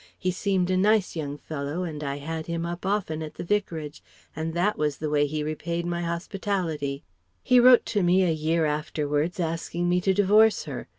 [0.17, 4.01] He seemed a nice young fellow and I had him often up at the Vicarage,
[4.35, 7.03] and that was the way he repaid my hospitality!
[7.43, 10.87] He wrote to me a year afterwards asking me to divorce her.